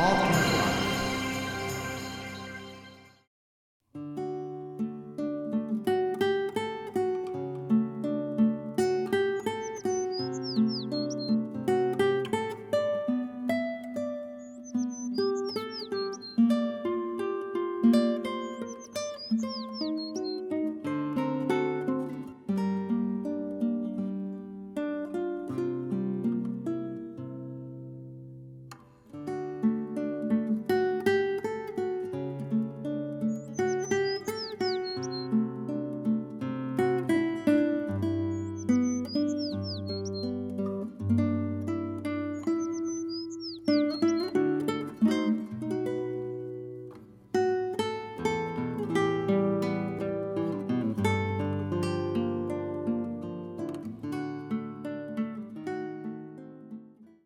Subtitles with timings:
[0.00, 0.49] Podcast.